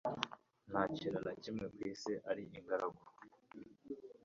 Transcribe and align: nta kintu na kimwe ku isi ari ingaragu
nta 0.69 0.81
kintu 0.97 1.19
na 1.25 1.33
kimwe 1.41 1.65
ku 1.73 1.79
isi 1.91 2.13
ari 2.29 2.43
ingaragu 2.57 3.03